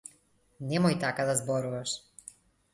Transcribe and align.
Немој 0.71 0.97
така 1.05 1.27
да 1.31 1.37
зборуваш. 1.45 1.97